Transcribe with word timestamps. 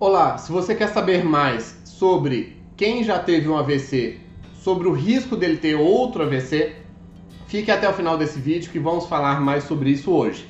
Olá, 0.00 0.38
se 0.38 0.52
você 0.52 0.76
quer 0.76 0.90
saber 0.90 1.24
mais 1.24 1.76
sobre 1.84 2.56
quem 2.76 3.02
já 3.02 3.18
teve 3.18 3.48
um 3.48 3.58
AVC, 3.58 4.20
sobre 4.54 4.86
o 4.86 4.92
risco 4.92 5.34
dele 5.34 5.56
ter 5.56 5.74
outro 5.74 6.22
AVC, 6.22 6.76
fique 7.48 7.68
até 7.68 7.88
o 7.88 7.92
final 7.92 8.16
desse 8.16 8.38
vídeo 8.38 8.70
que 8.70 8.78
vamos 8.78 9.06
falar 9.06 9.40
mais 9.40 9.64
sobre 9.64 9.90
isso 9.90 10.12
hoje. 10.12 10.48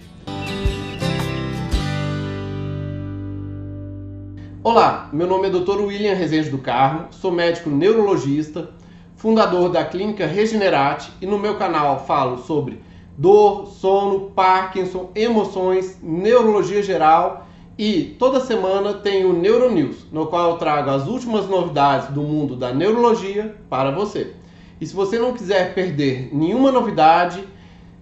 Olá, 4.62 5.09
meu 5.14 5.27
nome 5.27 5.48
é 5.48 5.50
Dr. 5.50 5.80
William 5.80 6.14
Rezende 6.14 6.50
do 6.50 6.59
Carmo, 6.59 7.07
sou 7.11 7.32
médico 7.32 7.70
neurologista, 7.70 8.68
fundador 9.16 9.70
da 9.70 9.82
clínica 9.82 10.27
Regenerate 10.27 11.11
e 11.23 11.27
no 11.27 11.39
meu 11.39 11.57
canal 11.57 12.05
falo 12.05 12.36
sobre 12.36 12.82
dor, 13.16 13.66
sono, 13.66 14.30
Parkinson, 14.32 15.11
emoções, 15.14 15.98
neurologia 16.02 16.82
geral 16.82 17.48
e 17.79 18.16
toda 18.18 18.40
semana 18.40 18.92
tem 18.92 19.24
o 19.24 19.32
Neuronews, 19.32 20.04
no 20.10 20.27
qual 20.27 20.50
eu 20.50 20.56
trago 20.56 20.90
as 20.90 21.06
últimas 21.06 21.48
novidades 21.48 22.09
do 22.09 22.23
mundo 22.23 22.56
da 22.56 22.74
neurologia 22.74 23.55
para 23.70 23.92
você. 23.92 24.34
E 24.80 24.86
se 24.86 24.92
você 24.92 25.16
não 25.16 25.32
quiser 25.32 25.74
perder 25.74 26.28
nenhuma 26.34 26.72
novidade, 26.72 27.46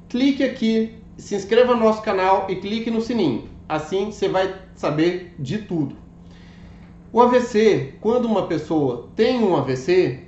clique 0.09 0.43
aqui, 0.43 0.95
se 1.19 1.35
inscreva 1.35 1.75
no 1.75 1.85
nosso 1.85 2.01
canal 2.01 2.47
e 2.49 2.57
clique 2.57 2.91
no 2.91 3.03
sininho. 3.03 3.51
Assim 3.69 4.07
você 4.07 4.31
vai 4.31 4.55
saber 4.75 5.35
de 5.39 5.59
tudo. 5.59 5.95
O 7.13 7.21
AVC, 7.21 7.95
quando 8.01 8.25
uma 8.25 8.47
pessoa 8.47 9.11
tem 9.15 9.43
um 9.43 9.57
AVC, 9.57 10.21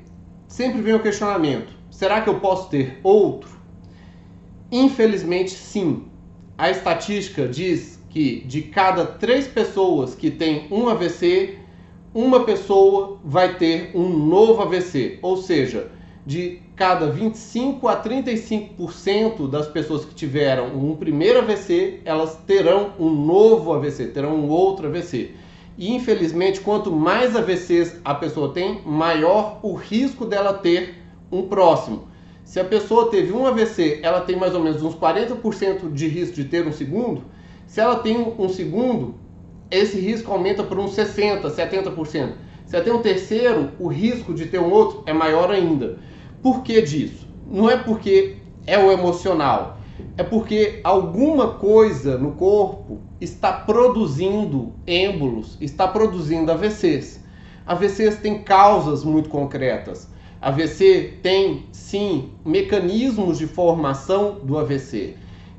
sempre 0.47 0.83
vem 0.83 0.95
o 0.95 1.03
questionamento: 1.03 1.73
será 1.91 2.21
que 2.21 2.29
eu 2.29 2.39
posso 2.39 2.69
ter 2.69 2.99
outro? 3.03 3.49
Infelizmente, 4.71 5.53
sim. 5.53 6.05
A 6.57 6.71
estatística 6.71 7.47
diz 7.49 7.98
que 8.11 8.41
de 8.47 8.63
cada 8.63 9.05
três 9.05 9.47
pessoas 9.47 10.15
que 10.15 10.31
têm 10.31 10.67
um 10.71 10.89
AVC, 10.89 11.59
uma 12.15 12.45
pessoa 12.45 13.19
vai 13.23 13.57
ter 13.57 13.91
um 13.95 14.09
novo 14.09 14.63
AVC. 14.63 15.19
Ou 15.23 15.37
seja, 15.37 15.91
de 16.25 16.61
cada 16.75 17.07
25 17.11 17.89
a 17.89 18.03
35% 18.03 19.49
das 19.49 19.67
pessoas 19.67 20.05
que 20.05 20.15
tiveram 20.15 20.77
um 20.77 20.95
primeiro 20.95 21.39
AVC, 21.39 22.01
elas 22.05 22.37
terão 22.47 22.93
um 22.99 23.11
novo 23.11 23.73
AVC, 23.73 24.09
terão 24.09 24.37
um 24.37 24.49
outro 24.49 24.87
AVC. 24.87 25.33
E 25.77 25.95
infelizmente, 25.95 26.61
quanto 26.61 26.91
mais 26.91 27.37
AVCs 27.37 28.01
a 28.05 28.15
pessoa 28.15 28.53
tem, 28.53 28.83
maior 28.85 29.61
o 29.63 29.75
risco 29.75 30.25
dela 30.25 30.53
ter 30.53 30.97
um 31.31 31.43
próximo. 31.43 32.09
Se 32.45 32.59
a 32.59 32.65
pessoa 32.65 33.11
teve 33.11 33.33
um 33.33 33.47
AVC, 33.47 34.01
ela 34.03 34.23
tem 34.23 34.35
mais 34.35 34.55
ou 34.55 34.63
menos 34.63 34.83
uns 34.83 34.95
40% 34.95 35.93
de 35.93 36.09
risco 36.09 36.35
de 36.35 36.45
ter 36.45 36.67
um 36.67 36.73
segundo. 36.73 37.23
Se 37.69 37.83
ela 37.83 37.97
tem 37.97 38.17
um 38.17 38.49
segundo, 38.49 39.15
esse 39.71 40.01
risco 40.01 40.33
aumenta 40.33 40.65
por 40.65 40.79
uns 40.79 40.97
60%, 40.97 41.43
70%. 41.43 42.33
Se 42.65 42.75
ela 42.75 42.83
tem 42.83 42.93
um 42.95 43.03
terceiro, 43.03 43.73
o 43.79 43.89
risco 43.89 44.33
de 44.33 44.47
ter 44.47 44.59
um 44.59 44.73
outro 44.73 45.03
é 45.05 45.13
maior 45.13 45.51
ainda. 45.51 45.99
Por 46.43 46.63
que 46.63 46.81
disso? 46.81 47.29
Não 47.47 47.71
é 47.71 47.77
porque 47.77 48.37
é 48.67 48.79
o 48.79 48.91
emocional, 48.91 49.77
é 50.17 50.23
porque 50.23 50.81
alguma 50.83 51.55
coisa 51.55 52.17
no 52.17 52.33
corpo 52.33 53.01
está 53.21 53.53
produzindo 53.53 54.73
êmbolos, 54.87 55.59
está 55.61 55.87
produzindo 55.87 56.51
AVCs. 56.51 57.23
AVCs 57.67 58.17
têm 58.17 58.43
causas 58.43 59.05
muito 59.05 59.29
concretas. 59.29 60.09
AVC 60.41 61.19
tem, 61.23 61.67
sim, 61.71 62.31
mecanismos 62.47 63.37
de 63.37 63.47
formação 63.47 64.39
do 64.43 64.57
AVC. 64.57 65.17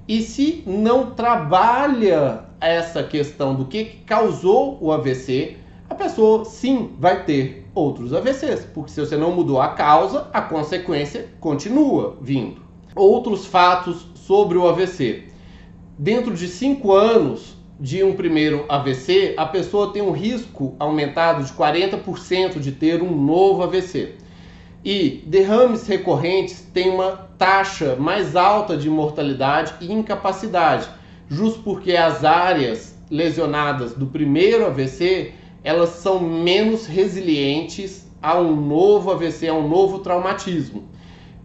E 0.10 0.24
se 0.24 0.64
não 0.66 1.12
trabalha 1.12 2.46
essa 2.60 3.04
questão 3.04 3.54
do 3.54 3.66
que 3.66 3.86
causou 4.08 4.80
o 4.82 4.92
AVC, 4.92 5.58
a 5.88 5.94
pessoa 5.94 6.46
sim 6.46 6.96
vai 6.98 7.24
ter 7.26 7.68
outros 7.76 8.12
AVCs, 8.12 8.66
porque 8.74 8.90
se 8.90 9.00
você 9.00 9.16
não 9.16 9.32
mudou 9.32 9.62
a 9.62 9.68
causa, 9.68 10.28
a 10.34 10.42
consequência 10.42 11.28
continua 11.40 12.18
vindo. 12.20 12.60
Outros 12.96 13.46
fatos 13.46 14.08
sobre 14.16 14.58
o 14.58 14.68
AVC. 14.68 15.26
Dentro 15.96 16.34
de 16.34 16.48
5 16.48 16.92
anos 16.92 17.56
de 17.80 18.04
um 18.04 18.14
primeiro 18.14 18.66
AVC, 18.68 19.36
a 19.38 19.46
pessoa 19.46 19.94
tem 19.94 20.02
um 20.02 20.12
risco 20.12 20.76
aumentado 20.80 21.44
de 21.44 21.54
40% 21.54 22.60
de 22.60 22.72
ter 22.72 23.04
um 23.04 23.16
novo 23.16 23.62
AVC. 23.62 24.16
E 24.84 25.24
derrames 25.26 25.88
recorrentes 25.88 26.62
têm 26.74 26.90
uma 26.90 27.30
taxa 27.38 27.96
mais 27.98 28.36
alta 28.36 28.78
de 28.78 28.90
mortalidade 28.90 29.74
e 29.82 29.92
incapacidade, 29.92 30.90
justo 31.28 31.62
porque 31.64 31.96
as 31.96 32.24
áreas 32.24 32.98
lesionadas 33.12 33.94
do 33.94 34.08
primeiro 34.08 34.66
AVC 34.66 35.34
elas 35.64 35.90
são 35.90 36.20
menos 36.20 36.86
resilientes 36.86 38.08
a 38.22 38.40
um 38.40 38.56
novo 38.56 39.12
AVC, 39.12 39.48
a 39.48 39.54
um 39.54 39.68
novo 39.68 40.00
traumatismo. 40.00 40.88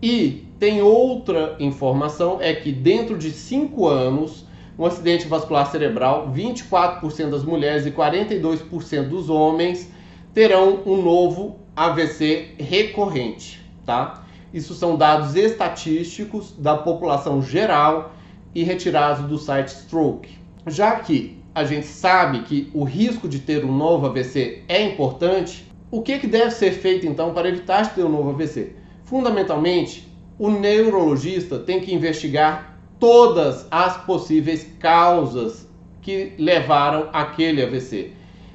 E 0.00 0.46
tem 0.58 0.82
outra 0.82 1.56
informação, 1.58 2.38
é 2.40 2.54
que 2.54 2.70
dentro 2.70 3.18
de 3.18 3.30
5 3.30 3.86
anos, 3.86 4.46
um 4.78 4.84
acidente 4.84 5.26
vascular 5.26 5.70
cerebral, 5.70 6.32
24% 6.32 7.30
das 7.30 7.44
mulheres 7.44 7.86
e 7.86 7.90
42% 7.90 9.08
dos 9.08 9.28
homens 9.28 9.90
terão 10.32 10.80
um 10.86 11.00
novo 11.00 11.63
AVC 11.76 12.54
recorrente, 12.58 13.60
tá? 13.84 14.24
Isso 14.52 14.74
são 14.74 14.96
dados 14.96 15.34
estatísticos 15.34 16.54
da 16.56 16.76
população 16.76 17.42
geral 17.42 18.14
e 18.54 18.62
retirados 18.62 19.26
do 19.26 19.36
site 19.36 19.68
Stroke. 19.68 20.38
Já 20.66 20.92
que 20.96 21.42
a 21.54 21.64
gente 21.64 21.86
sabe 21.86 22.40
que 22.42 22.70
o 22.72 22.84
risco 22.84 23.28
de 23.28 23.40
ter 23.40 23.64
um 23.64 23.76
novo 23.76 24.06
AVC 24.06 24.62
é 24.68 24.82
importante, 24.82 25.66
o 25.90 26.02
que, 26.02 26.18
que 26.18 26.26
deve 26.26 26.50
ser 26.50 26.72
feito 26.72 27.06
então 27.06 27.32
para 27.32 27.48
evitar 27.48 27.94
ter 27.94 28.04
um 28.04 28.08
novo 28.08 28.30
AVC? 28.30 28.72
Fundamentalmente, 29.04 30.08
o 30.38 30.50
neurologista 30.50 31.58
tem 31.58 31.80
que 31.80 31.94
investigar 31.94 32.78
todas 32.98 33.66
as 33.70 33.96
possíveis 33.98 34.66
causas 34.78 35.68
que 36.00 36.32
levaram 36.38 37.08
aquele 37.12 37.62
AVC. 37.62 38.12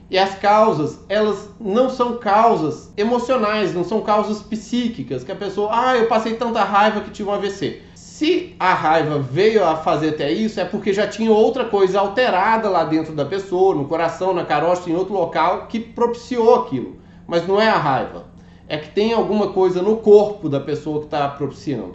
E 0.09 0.17
as 0.17 0.33
causas, 0.35 0.99
elas 1.07 1.49
não 1.59 1.87
são 1.87 2.17
causas 2.17 2.91
emocionais, 2.97 3.75
não 3.75 3.83
são 3.83 4.01
causas 4.01 4.41
psíquicas, 4.41 5.23
que 5.23 5.31
a 5.31 5.35
pessoa, 5.35 5.69
ah, 5.71 5.95
eu 5.95 6.07
passei 6.07 6.33
tanta 6.33 6.63
raiva 6.63 7.01
que 7.01 7.11
tive 7.11 7.29
um 7.29 7.33
AVC. 7.33 7.83
Se 7.93 8.55
a 8.59 8.73
raiva 8.73 9.19
veio 9.19 9.63
a 9.63 9.75
fazer 9.75 10.09
até 10.09 10.31
isso, 10.31 10.59
é 10.59 10.65
porque 10.65 10.91
já 10.91 11.07
tinha 11.07 11.31
outra 11.31 11.65
coisa 11.65 11.99
alterada 11.99 12.67
lá 12.67 12.83
dentro 12.83 13.13
da 13.13 13.23
pessoa, 13.23 13.75
no 13.75 13.85
coração, 13.85 14.33
na 14.33 14.43
carótida, 14.43 14.89
em 14.89 14.95
outro 14.95 15.13
local, 15.13 15.67
que 15.67 15.79
propiciou 15.79 16.55
aquilo. 16.55 16.97
Mas 17.27 17.47
não 17.47 17.61
é 17.61 17.69
a 17.69 17.77
raiva. 17.77 18.25
É 18.67 18.77
que 18.77 18.89
tem 18.89 19.13
alguma 19.13 19.53
coisa 19.53 19.81
no 19.81 19.97
corpo 19.97 20.49
da 20.49 20.59
pessoa 20.59 20.99
que 20.99 21.05
está 21.05 21.29
propiciando. 21.29 21.93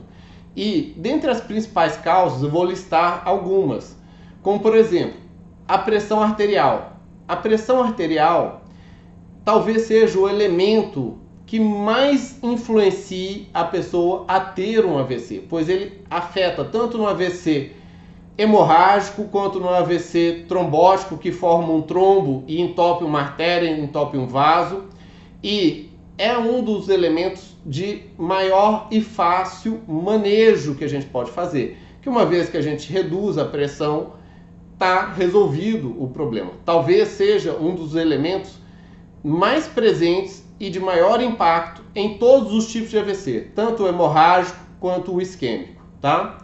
E 0.57 0.95
dentre 0.97 1.31
as 1.31 1.41
principais 1.41 1.97
causas, 1.97 2.43
eu 2.43 2.49
vou 2.49 2.65
listar 2.65 3.23
algumas. 3.25 3.97
Como, 4.41 4.61
por 4.61 4.77
exemplo, 4.77 5.17
a 5.67 5.77
pressão 5.79 6.23
arterial 6.23 6.94
a 7.27 7.37
pressão 7.37 7.83
arterial 7.83 8.63
talvez 9.45 9.83
seja 9.83 10.19
o 10.19 10.29
elemento 10.29 11.19
que 11.47 11.61
mais 11.61 12.39
influencie 12.43 13.49
a 13.53 13.65
pessoa 13.65 14.25
a 14.27 14.41
ter 14.41 14.85
um 14.85 14.99
AVC, 14.99 15.45
pois 15.49 15.69
ele 15.69 16.01
afeta 16.11 16.65
tanto 16.65 16.97
no 16.97 17.07
AVC 17.07 17.73
hemorrágico 18.37 19.25
quanto 19.25 19.61
no 19.61 19.69
AVC 19.69 20.47
trombótico, 20.49 21.19
que 21.19 21.31
forma 21.31 21.73
um 21.73 21.83
trombo 21.83 22.43
e 22.49 22.61
entope 22.61 23.05
uma 23.05 23.21
artéria, 23.21 23.71
entope 23.71 24.17
um 24.17 24.27
vaso, 24.27 24.85
e 25.43 25.91
é 26.17 26.37
um 26.37 26.63
dos 26.63 26.89
elementos 26.89 27.55
de 27.65 28.03
maior 28.19 28.89
e 28.91 29.01
fácil 29.01 29.81
manejo 29.87 30.75
que 30.75 30.85
a 30.85 30.89
gente 30.89 31.07
pode 31.07 31.31
fazer. 31.31 31.79
Que 32.03 32.09
uma 32.09 32.25
vez 32.25 32.49
que 32.49 32.57
a 32.57 32.63
gente 32.63 32.93
reduz 32.93 33.39
a 33.39 33.45
pressão, 33.45 34.13
está 34.75 35.07
resolvido 35.13 35.95
o 36.03 36.09
problema. 36.09 36.53
Talvez 36.65 37.09
seja 37.09 37.57
um 37.57 37.75
dos 37.75 37.95
elementos 37.95 38.59
mais 39.23 39.67
presentes 39.67 40.45
e 40.61 40.69
de 40.69 40.79
maior 40.79 41.23
impacto 41.23 41.83
em 41.95 42.19
todos 42.19 42.53
os 42.53 42.71
tipos 42.71 42.91
de 42.91 42.99
AVC, 42.99 43.53
tanto 43.55 43.85
o 43.85 43.89
hemorrágico 43.89 44.59
quanto 44.79 45.15
o 45.15 45.21
isquêmico, 45.21 45.83
tá? 46.01 46.39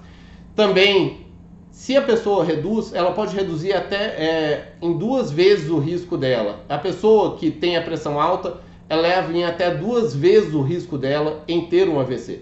Também, 0.57 1.27
se 1.71 1.97
a 1.97 2.03
pessoa 2.03 2.45
reduz, 2.45 2.95
ela 2.95 3.13
pode 3.13 3.37
reduzir 3.37 3.73
até 3.73 3.97
é, 3.97 4.73
em 4.81 4.97
duas 4.97 5.31
vezes 5.31 5.69
o 5.71 5.79
risco 5.79 6.17
dela. 6.17 6.65
A 6.69 6.79
pessoa 6.79 7.37
que 7.37 7.51
tem 7.51 7.77
a 7.77 7.83
pressão 7.83 8.21
alta, 8.21 8.61
eleva 8.89 9.33
em 9.33 9.45
até 9.45 9.75
duas 9.75 10.15
vezes 10.15 10.55
o 10.55 10.63
risco 10.63 10.97
dela 10.97 11.45
em 11.47 11.67
ter 11.67 11.89
um 11.89 12.01
AVC. 12.01 12.41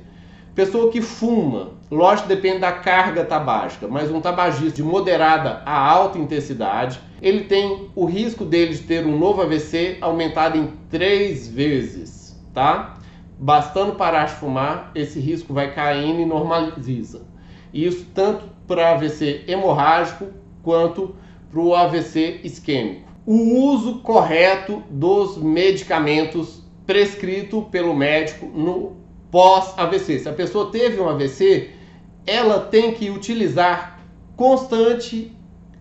Pessoa 0.55 0.91
que 0.91 1.02
fuma, 1.02 1.73
lógico 1.90 2.29
depende 2.29 2.58
da 2.58 2.73
carga 2.73 3.25
tabágica, 3.25 3.88
mas 3.88 4.11
um 4.11 4.20
tabagista 4.20 4.76
de 4.76 4.82
moderada 4.82 5.62
a 5.64 5.79
alta 5.79 6.19
intensidade, 6.19 7.00
ele 7.20 7.44
tem 7.44 7.90
o 7.94 8.05
risco 8.05 8.44
dele 8.44 8.75
de 8.75 8.82
ter 8.82 9.06
um 9.06 9.19
novo 9.19 9.43
AVC 9.43 9.99
aumentado 10.00 10.56
em 10.58 10.73
três 10.90 11.49
vezes, 11.49 12.38
tá? 12.52 12.99
Bastando 13.38 13.94
parar 13.94 14.26
de 14.26 14.35
fumar, 14.35 14.90
esse 14.94 15.19
risco 15.20 15.55
vai 15.55 15.73
caindo 15.73 16.20
e 16.20 16.26
normaliza. 16.26 17.23
Isso 17.73 18.06
tanto 18.14 18.46
para 18.67 18.93
AVC 18.93 19.44
hemorrágico 19.46 20.29
quanto 20.62 21.14
para 21.50 21.61
o 21.61 21.75
AVC 21.75 22.41
isquêmico. 22.44 23.08
o 23.31 23.73
uso 23.73 23.99
correto 23.99 24.82
dos 24.88 25.37
medicamentos 25.37 26.62
prescrito 26.87 27.61
pelo 27.70 27.94
médico 27.94 28.46
no 28.46 28.96
pós-AVC. 29.31 30.20
Se 30.20 30.29
a 30.31 30.32
pessoa 30.32 30.70
teve 30.70 30.99
um 30.99 31.06
AVC, 31.06 31.69
ela 32.29 32.61
tem 32.61 32.93
que 32.93 33.11
utilizar 33.11 33.99
constante 34.37 35.33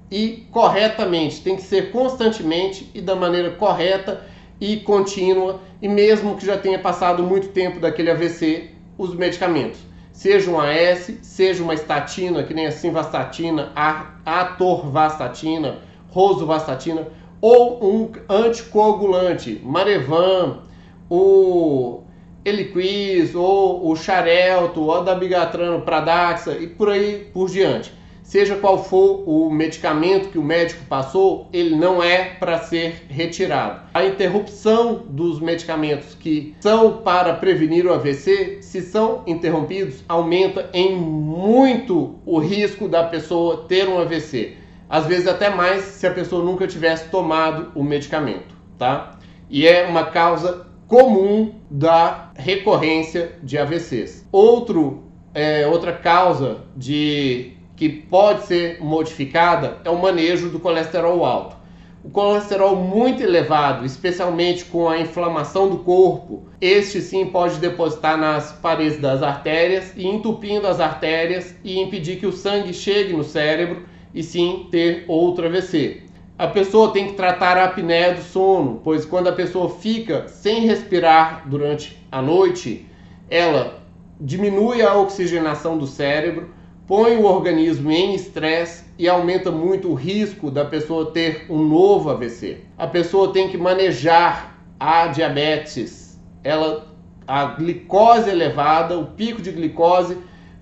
e 0.10 0.48
corretamente, 0.52 1.42
tem 1.42 1.56
que 1.56 1.62
ser 1.62 1.92
constantemente 1.92 2.90
e 2.94 3.02
da 3.02 3.16
maneira 3.16 3.52
correta 3.52 4.26
e 4.60 4.78
contínua, 4.78 5.60
e 5.82 5.88
mesmo 5.88 6.36
que 6.36 6.46
já 6.46 6.58
tenha 6.58 6.80
passado 6.80 7.22
muito 7.22 7.50
tempo 7.50 7.80
daquele 7.80 8.10
AVC, 8.10 8.72
os 8.98 9.14
medicamentos. 9.14 9.80
Seja 10.12 10.50
um 10.50 10.60
AS, 10.60 11.12
seja 11.22 11.62
uma 11.62 11.76
estatina, 11.76 12.42
que 12.42 12.54
nem 12.54 12.66
a 12.66 12.72
simvastatina, 12.72 13.72
a 13.76 14.14
atorvastatina, 14.26 15.78
rosuvastatina, 16.10 17.08
ou 17.40 17.84
um 17.84 18.12
anticoagulante, 18.28 19.62
Marevan, 19.64 20.62
o 21.08 22.02
Eliquis, 22.48 23.36
ou 23.36 23.90
o 23.90 23.96
Xarelto, 23.96 24.82
ou 24.82 25.04
Dabigatran, 25.04 25.82
Pradaxa 25.82 26.52
e 26.54 26.68
por 26.68 26.90
aí 26.90 27.30
por 27.34 27.50
diante. 27.50 27.92
Seja 28.24 28.56
qual 28.56 28.84
for 28.84 29.24
o 29.26 29.50
medicamento 29.50 30.30
que 30.30 30.38
o 30.38 30.44
médico 30.44 30.84
passou, 30.90 31.48
ele 31.54 31.78
não 31.78 32.04
é 32.04 32.26
para 32.26 32.60
ser 32.60 33.06
retirado. 33.08 33.82
A 33.94 34.04
interrupção 34.04 35.06
dos 35.08 35.40
medicamentos 35.40 36.14
que 36.14 36.54
são 36.60 36.98
para 36.98 37.34
prevenir 37.36 37.86
o 37.86 37.94
AVC, 37.94 38.58
se 38.62 38.82
são 38.82 39.24
interrompidos, 39.26 40.04
aumenta 40.10 40.70
em 40.74 40.94
muito 40.94 42.16
o 42.26 42.38
risco 42.38 42.90
da 42.90 43.06
pessoa 43.06 43.66
ter 43.68 43.88
um 43.88 43.98
AVC. 43.98 44.58
Às 44.90 45.06
vezes 45.06 45.28
até 45.28 45.50
mais 45.50 45.84
se 45.84 46.06
a 46.06 46.12
pessoa 46.12 46.44
nunca 46.44 46.68
tivesse 46.68 47.10
tomado 47.10 47.72
o 47.76 47.82
medicamento, 47.84 48.54
tá? 48.78 49.18
E 49.50 49.66
é 49.66 49.88
uma 49.88 50.04
causa 50.04 50.67
comum 50.88 51.54
da 51.70 52.32
recorrência 52.36 53.34
de 53.44 53.58
AVCs. 53.58 54.26
Outro, 54.32 55.04
é, 55.34 55.68
outra 55.68 55.92
causa 55.92 56.60
de 56.76 57.54
que 57.76 57.90
pode 57.90 58.46
ser 58.46 58.82
modificada 58.82 59.78
é 59.84 59.90
o 59.90 60.02
manejo 60.02 60.50
do 60.50 60.60
colesterol 60.60 61.24
alto. 61.26 61.58
O 62.04 62.10
colesterol 62.10 62.76
muito 62.76 63.22
elevado, 63.22 63.86
especialmente 63.86 64.64
com 64.66 64.88
a 64.88 64.98
inflamação 64.98 65.70
do 65.70 65.80
corpo, 65.80 66.46
este 66.62 67.02
sim 67.02 67.26
pode 67.26 67.60
depositar 67.60 68.18
nas 68.18 68.54
paredes 68.54 69.00
das 69.00 69.22
artérias 69.22 69.94
e 69.96 70.08
entupindo 70.08 70.68
as 70.68 70.80
artérias 70.80 71.54
e 71.64 71.80
impedir 71.80 72.18
que 72.18 72.26
o 72.26 72.32
sangue 72.32 72.74
chegue 72.74 73.14
no 73.14 73.24
cérebro 73.24 73.84
e 74.14 74.24
sim 74.24 74.68
ter 74.72 75.04
outro 75.08 75.48
AVC. 75.48 76.04
A 76.38 76.46
pessoa 76.46 76.94
tem 76.94 77.08
que 77.08 77.14
tratar 77.14 77.58
a 77.58 77.66
apneia 77.66 78.14
do 78.14 78.22
sono, 78.22 78.80
pois 78.84 79.06
quando 79.06 79.28
a 79.28 79.32
pessoa 79.32 79.70
fica 79.70 80.28
sem 80.28 80.68
respirar 80.68 81.50
durante 81.50 81.98
a 82.12 82.22
noite, 82.22 82.86
ela 83.28 83.80
diminui 84.22 84.84
a 84.84 84.96
oxigenação 84.96 85.80
do 85.80 85.88
cérebro, 85.88 86.54
põe 86.86 87.18
o 87.18 87.24
organismo 87.24 87.90
em 87.90 88.14
estresse 88.14 88.86
e 89.00 89.10
aumenta 89.10 89.50
muito 89.50 89.90
o 89.90 89.96
risco 89.96 90.52
da 90.52 90.64
pessoa 90.64 91.10
ter 91.10 91.48
um 91.50 91.64
novo 91.64 92.12
AVC. 92.12 92.60
A 92.78 92.86
pessoa 92.86 93.34
tem 93.34 93.50
que 93.50 93.58
manejar 93.58 94.62
a 94.80 95.08
diabetes. 95.08 96.22
Ela 96.44 96.88
a 97.28 97.46
glicose 97.46 98.30
elevada, 98.30 98.98
o 98.98 99.08
pico 99.08 99.42
de 99.42 99.52
glicose 99.52 100.20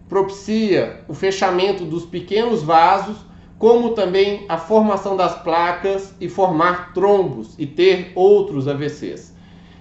propicia 0.07 1.01
o 1.09 1.13
fechamento 1.13 1.83
dos 1.83 2.05
pequenos 2.05 2.63
vasos 2.63 3.17
como 3.57 3.91
também 3.91 4.45
a 4.49 4.57
formação 4.57 5.15
das 5.15 5.41
placas 5.41 6.13
e 6.19 6.27
formar 6.27 6.93
trombos 6.93 7.55
e 7.57 7.65
ter 7.65 8.11
outros 8.13 8.67
AVCs. 8.67 9.33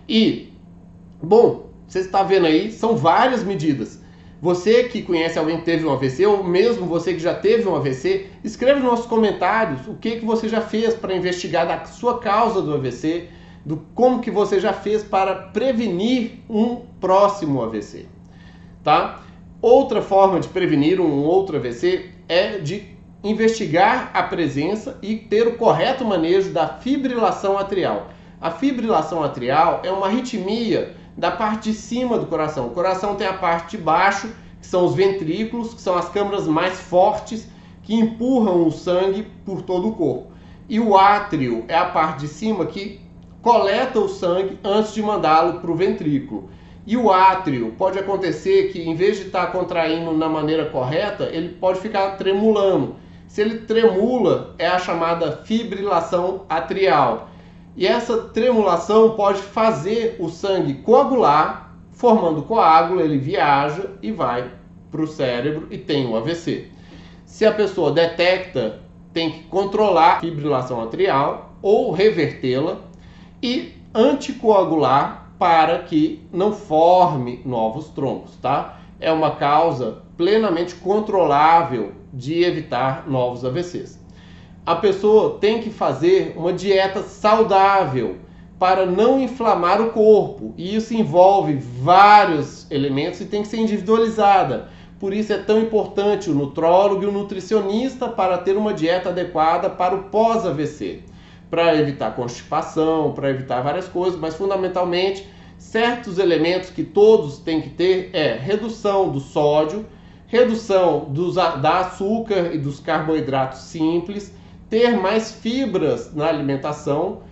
E, 0.09 0.53
bom, 1.23 1.71
você 1.87 2.01
está 2.01 2.23
vendo 2.23 2.47
aí, 2.47 2.71
são 2.71 2.97
várias 2.97 3.43
medidas. 3.43 4.03
Você 4.41 4.85
que 4.85 5.03
conhece 5.03 5.39
alguém 5.39 5.59
que 5.59 5.65
teve 5.65 5.87
um 5.87 5.93
AVC, 5.93 6.27
ou 6.27 6.45
mesmo 6.45 6.87
você 6.87 7.15
que 7.15 7.19
já 7.19 7.35
teve 7.35 7.67
um 7.67 7.75
AVC, 7.75 8.27
escreva 8.45 8.79
nos 8.79 8.89
nossos 8.91 9.07
comentários 9.07 9.87
o 9.89 9.95
que, 9.95 10.17
que 10.17 10.25
você 10.25 10.49
já 10.49 10.61
fez 10.61 10.95
para 10.95 11.15
investigar 11.15 11.67
da 11.67 11.85
sua 11.87 12.19
causa 12.19 12.61
do 12.61 12.75
AVC, 12.75 13.29
do 13.65 13.79
como 13.95 14.21
que 14.21 14.31
você 14.31 14.61
já 14.61 14.73
fez 14.73 15.03
para 15.03 15.35
prevenir 15.35 16.41
um 16.49 16.77
próximo 17.01 17.63
AVC, 17.63 18.07
tá? 18.83 19.23
Outra 19.63 20.03
forma 20.03 20.39
de 20.39 20.49
prevenir 20.49 21.01
um 21.01 21.25
outro 21.25 21.57
AVC 21.57 22.11
é 22.29 22.59
de 22.59 22.94
investigar 23.25 24.11
a 24.13 24.23
presença 24.23 24.99
e 25.01 25.17
ter 25.17 25.49
o 25.49 25.57
correto 25.57 26.05
manejo 26.05 26.53
da 26.53 26.69
fibrilação 26.69 27.59
atrial. 27.59 28.09
A 28.39 28.51
fibrilação 28.51 29.25
atrial 29.25 29.81
é 29.83 29.91
uma 29.91 30.07
arritmia 30.07 30.95
da 31.17 31.31
parte 31.31 31.71
de 31.71 31.77
cima 31.77 32.19
do 32.19 32.27
coração. 32.27 32.67
O 32.67 32.71
coração 32.71 33.15
tem 33.15 33.27
a 33.27 33.33
parte 33.33 33.79
de 33.79 33.83
baixo, 33.83 34.29
que 34.61 34.67
são 34.67 34.85
os 34.85 34.95
ventrículos, 34.95 35.73
que 35.73 35.81
são 35.81 35.97
as 35.97 36.11
câmaras 36.11 36.47
mais 36.47 36.79
fortes 36.79 37.49
que 37.83 37.95
empurram 37.95 38.67
o 38.67 38.71
sangue 38.71 39.27
por 39.47 39.63
todo 39.63 39.89
o 39.89 39.95
corpo. 39.95 40.33
E 40.69 40.79
o 40.79 40.95
átrio 40.95 41.65
é 41.67 41.77
a 41.77 41.87
parte 41.87 42.21
de 42.21 42.29
cima 42.29 42.67
que 42.67 43.01
coleta 43.41 44.01
o 44.01 44.09
sangue 44.09 44.59
antes 44.63 44.93
de 44.93 45.03
mandá-lo 45.03 45.61
para 45.61 45.71
o 45.71 45.75
ventrículo. 45.75 46.51
E 46.87 46.97
o 46.99 47.11
átrio 47.11 47.75
pode 47.79 47.99
acontecer 47.99 48.71
que, 48.71 48.83
em 48.83 48.95
vez 48.95 49.17
de 49.17 49.27
estar 49.27 49.47
contraindo 49.47 50.13
na 50.13 50.29
maneira 50.29 50.67
correta, 50.67 51.31
ele 51.33 51.51
pode 51.51 51.81
ficar 51.81 52.17
tremulando. 52.17 52.97
Se 53.35 53.41
ele 53.41 53.59
tremula, 53.63 54.55
é 54.59 54.69
a 54.69 54.79
chamada 54.79 55.39
fibrilação 55.45 56.43
atrial. 56.49 57.31
E 57.77 57.85
essa 57.85 58.17
tremulação 58.29 59.17
pode 59.17 59.43
fazer 59.43 60.15
o 60.21 60.29
sangue 60.29 60.75
coagular, 60.75 61.75
formando 61.91 62.45
coágulo, 62.45 63.01
ele 63.01 63.19
viaja 63.19 63.91
e 64.01 64.13
vai 64.13 64.53
para 64.89 65.03
o 65.03 65.09
cérebro 65.09 65.67
e 65.69 65.77
tem 65.77 66.07
o 66.07 66.17
AVC. 66.17 66.71
Se 67.27 67.45
a 67.45 67.51
pessoa 67.51 67.91
detecta, 67.91 68.79
tem 69.13 69.33
que 69.33 69.43
controlar 69.49 70.19
a 70.19 70.21
fibrilação 70.21 70.81
atrial 70.81 71.57
ou 71.61 71.91
revertê-la 71.91 72.83
e 73.43 73.73
anticoagular 73.93 75.33
para 75.41 75.81
que 75.81 76.25
não 76.33 76.53
forme 76.53 77.43
novos 77.45 77.89
trombos, 77.89 78.37
tá? 78.37 78.79
É 79.01 79.11
uma 79.11 79.33
causa 79.33 80.05
plenamente 80.17 80.77
controlável 80.77 82.04
de 82.15 82.45
evitar 82.45 83.09
novos 83.09 83.45
AVCs. 83.45 83.99
A 84.65 84.77
pessoa 84.77 85.39
tem 85.39 85.61
que 85.61 85.69
fazer 85.69 86.35
uma 86.37 86.53
dieta 86.53 87.03
saudável 87.03 88.17
para 88.59 88.87
não 88.87 89.21
inflamar 89.21 89.81
o 89.83 89.91
corpo, 89.91 90.55
e 90.57 90.75
isso 90.75 90.95
envolve 90.95 91.55
vários 91.55 92.71
elementos 92.71 93.21
e 93.21 93.27
tem 93.27 93.43
que 93.43 93.49
ser 93.49 93.59
individualizada. 93.59 94.69
Por 94.99 95.13
isso 95.13 95.33
é 95.33 95.39
tão 95.39 95.61
importante 95.61 96.31
o 96.31 96.35
nutrólogo 96.35 97.03
e 97.03 97.07
o 97.07 97.13
nutricionista 97.13 98.09
para 98.09 98.39
ter 98.39 98.57
uma 98.57 98.73
dieta 98.73 99.11
adequada 99.11 99.69
para 99.69 99.95
o 99.95 100.05
pós-AVC, 100.05 101.01
para 101.51 101.77
evitar 101.77 102.15
constipação, 102.15 103.13
para 103.13 103.29
evitar 103.29 103.61
várias 103.61 103.87
coisas, 103.87 104.19
mas 104.19 104.35
fundamentalmente 104.35 105.29
certos 105.59 106.19
elementos 106.19 106.71
que 106.71 106.85
todos 106.85 107.39
têm 107.39 107.61
que 107.61 107.71
ter 107.71 108.11
é 108.13 108.35
redução 108.35 109.11
do 109.11 109.21
sódio, 109.21 109.85
redução 110.27 111.07
dos, 111.11 111.35
da 111.35 111.81
açúcar 111.81 112.55
e 112.55 112.59
dos 112.59 112.81
carboidratos 112.81 113.61
simples, 113.61 114.35
ter 114.69 114.97
mais 114.97 115.33
fibras 115.33 116.15
na 116.15 116.27
alimentação, 116.27 117.23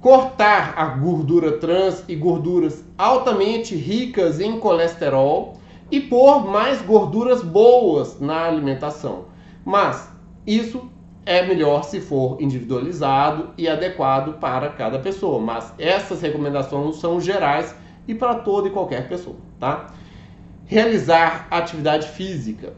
cortar 0.00 0.74
a 0.76 0.86
gordura 0.86 1.52
trans 1.52 2.04
e 2.06 2.14
gorduras 2.14 2.84
altamente 2.98 3.74
ricas 3.74 4.38
em 4.38 4.58
colesterol 4.58 5.54
e 5.90 6.00
pôr 6.00 6.46
mais 6.46 6.82
gorduras 6.82 7.42
boas 7.42 8.20
na 8.20 8.44
alimentação. 8.44 9.24
Mas 9.64 10.10
isso 10.46 10.90
é 11.26 11.46
melhor 11.46 11.84
se 11.84 12.00
for 12.00 12.40
individualizado 12.40 13.50
e 13.56 13.66
adequado 13.66 14.34
para 14.38 14.68
cada 14.68 14.98
pessoa. 14.98 15.40
Mas 15.40 15.72
essas 15.78 16.20
recomendações 16.20 16.96
são 16.96 17.20
gerais 17.20 17.74
e 18.06 18.14
para 18.14 18.34
toda 18.36 18.68
e 18.68 18.70
qualquer 18.70 19.08
pessoa, 19.08 19.36
tá? 19.58 19.86
Realizar 20.66 21.46
atividade 21.50 22.08
física. 22.08 22.74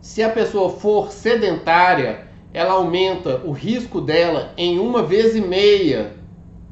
Se 0.00 0.22
a 0.22 0.30
pessoa 0.30 0.70
for 0.70 1.10
sedentária, 1.12 2.26
ela 2.52 2.72
aumenta 2.72 3.40
o 3.44 3.52
risco 3.52 4.00
dela 4.00 4.52
em 4.56 4.78
uma 4.78 5.02
vez 5.02 5.36
e 5.36 5.40
meia 5.40 6.14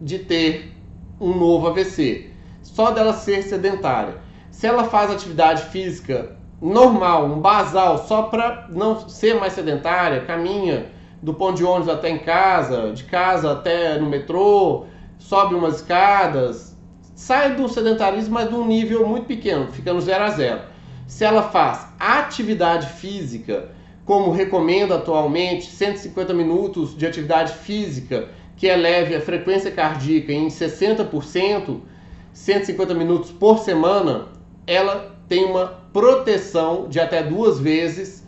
de 0.00 0.18
ter 0.18 0.73
um 1.20 1.35
novo 1.35 1.68
AVC, 1.68 2.30
só 2.62 2.90
dela 2.90 3.12
ser 3.12 3.42
sedentária. 3.42 4.16
Se 4.50 4.66
ela 4.66 4.85
faz 4.85 5.11
atividade 5.11 5.62
física 5.64 6.37
normal, 6.61 7.26
um 7.26 7.40
basal, 7.40 8.06
só 8.06 8.23
para 8.23 8.66
não 8.70 9.08
ser 9.08 9.35
mais 9.35 9.52
sedentária, 9.52 10.25
caminha 10.25 10.87
do 11.23 11.35
ponto 11.35 11.56
de 11.56 11.64
ônibus 11.64 11.88
até 11.88 12.11
em 12.11 12.18
casa, 12.18 12.92
de 12.92 13.04
casa 13.04 13.52
até 13.52 13.99
no 13.99 14.08
metrô, 14.08 14.85
sobe 15.18 15.54
umas 15.54 15.76
escadas, 15.76 16.76
sai 17.18 17.56
do 17.56 17.68
sedentarismo, 17.68 18.34
mas 18.34 18.48
de 18.48 18.54
um 18.54 18.64
nível 18.64 19.04
muito 19.04 19.26
pequeno, 19.26 19.66
fica 19.72 19.92
no 19.92 20.00
zero 20.00 20.22
a 20.22 20.30
zero. 20.30 20.60
Se 21.08 21.25
ela 21.25 21.42
faz 21.42 21.84
atividade 21.98 22.87
física, 23.00 23.72
como 24.04 24.30
recomenda 24.30 24.94
atualmente, 24.94 25.66
150 25.66 26.32
minutos 26.32 26.96
de 26.96 27.04
atividade 27.04 27.54
física 27.54 28.28
que 28.56 28.68
eleve 28.68 29.16
a 29.16 29.20
frequência 29.20 29.68
cardíaca 29.68 30.32
em 30.32 30.46
60%, 30.46 31.80
150 32.32 32.94
minutos 32.94 33.32
por 33.32 33.58
semana, 33.58 34.28
ela 34.64 35.18
tem 35.26 35.44
uma 35.44 35.66
proteção 35.92 36.88
de 36.88 37.00
até 37.00 37.20
duas 37.20 37.58
vezes 37.58 38.25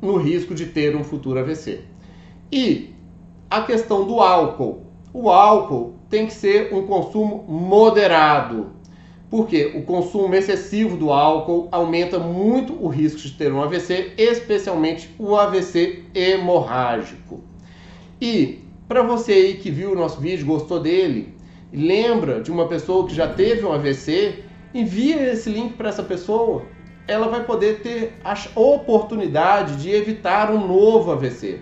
no 0.00 0.16
risco 0.16 0.54
de 0.54 0.64
ter 0.64 0.96
um 0.96 1.04
futuro 1.04 1.38
AVC. 1.38 1.80
E 2.50 2.94
a 3.50 3.60
questão 3.60 4.06
do 4.06 4.18
álcool. 4.18 4.86
O 5.12 5.28
álcool 5.28 5.94
tem 6.08 6.26
que 6.26 6.32
ser 6.32 6.72
um 6.72 6.86
consumo 6.86 7.44
moderado. 7.48 8.72
Porque 9.28 9.72
o 9.76 9.82
consumo 9.82 10.34
excessivo 10.34 10.96
do 10.96 11.12
álcool 11.12 11.68
aumenta 11.70 12.18
muito 12.18 12.72
o 12.84 12.88
risco 12.88 13.20
de 13.20 13.32
ter 13.32 13.52
um 13.52 13.62
AVC, 13.62 14.12
especialmente 14.18 15.08
o 15.18 15.36
AVC 15.36 16.04
hemorrágico. 16.14 17.40
E 18.20 18.60
para 18.88 19.02
você 19.02 19.32
aí 19.32 19.54
que 19.54 19.70
viu 19.70 19.92
o 19.92 19.94
nosso 19.94 20.20
vídeo, 20.20 20.44
gostou 20.44 20.80
dele, 20.80 21.32
lembra 21.72 22.40
de 22.40 22.50
uma 22.50 22.66
pessoa 22.66 23.06
que 23.06 23.14
já 23.14 23.28
teve 23.28 23.64
um 23.64 23.72
AVC, 23.72 24.42
envia 24.74 25.32
esse 25.32 25.48
link 25.48 25.74
para 25.74 25.88
essa 25.90 26.02
pessoa. 26.02 26.62
Ela 27.06 27.28
vai 27.28 27.44
poder 27.44 27.80
ter 27.82 28.14
a 28.24 28.34
oportunidade 28.56 29.76
de 29.76 29.90
evitar 29.90 30.50
um 30.50 30.66
novo 30.66 31.12
AVC. 31.12 31.60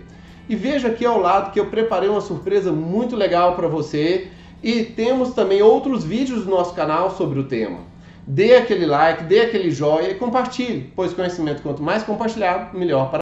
E 0.49 0.55
veja 0.55 0.87
aqui 0.87 1.05
ao 1.05 1.19
lado 1.19 1.51
que 1.51 1.59
eu 1.59 1.67
preparei 1.67 2.09
uma 2.09 2.21
surpresa 2.21 2.71
muito 2.71 3.15
legal 3.15 3.55
para 3.55 3.67
você 3.67 4.29
e 4.63 4.83
temos 4.83 5.35
também 5.35 5.61
outros 5.61 6.03
vídeos 6.03 6.43
do 6.43 6.49
nosso 6.49 6.73
canal 6.73 7.11
sobre 7.11 7.37
o 7.39 7.43
tema. 7.43 7.81
Dê 8.25 8.55
aquele 8.55 8.85
like, 8.87 9.23
dê 9.25 9.41
aquele 9.41 9.69
joinha 9.69 10.09
e 10.09 10.15
compartilhe, 10.15 10.91
pois 10.95 11.13
conhecimento 11.13 11.61
quanto 11.61 11.81
mais 11.83 12.01
compartilhado, 12.01 12.77
melhor 12.77 13.09
para 13.09 13.17